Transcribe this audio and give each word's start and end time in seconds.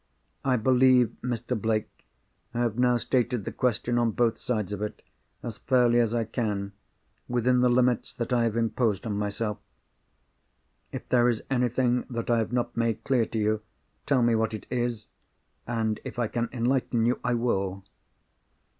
I 0.43 0.55
believe, 0.55 1.15
Mr. 1.21 1.55
Blake, 1.55 2.07
I 2.55 2.61
have 2.61 2.79
now 2.79 2.97
stated 2.97 3.45
the 3.45 3.51
question, 3.51 3.99
on 3.99 4.09
both 4.09 4.39
sides 4.39 4.73
of 4.73 4.81
it, 4.81 5.03
as 5.43 5.59
fairly 5.59 5.99
as 5.99 6.11
I 6.11 6.23
can, 6.23 6.71
within 7.27 7.59
the 7.59 7.69
limits 7.69 8.11
that 8.15 8.33
I 8.33 8.45
have 8.45 8.57
imposed 8.57 9.05
on 9.05 9.15
myself. 9.15 9.59
If 10.91 11.07
there 11.09 11.29
is 11.29 11.43
anything 11.51 12.07
that 12.09 12.31
I 12.31 12.39
have 12.39 12.51
not 12.51 12.75
made 12.75 13.03
clear 13.03 13.27
to 13.27 13.37
you, 13.37 13.61
tell 14.07 14.23
me 14.23 14.33
what 14.33 14.55
it 14.55 14.65
is—and 14.71 15.99
if 16.03 16.17
I 16.17 16.25
can 16.27 16.49
enlighten 16.51 17.05
you, 17.05 17.19
I 17.23 17.35
will." 17.35 17.83